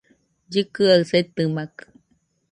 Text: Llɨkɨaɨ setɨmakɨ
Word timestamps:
Llɨkɨaɨ 0.51 1.01
setɨmakɨ 1.09 1.83